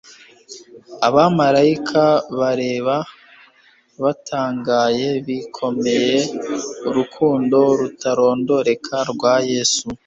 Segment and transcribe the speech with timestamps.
[1.07, 2.03] Abamaraika
[2.39, 3.09] barebaga
[4.03, 6.13] batangaye bikomeye
[6.87, 9.87] urukundo rutarondoreka rwa Yesu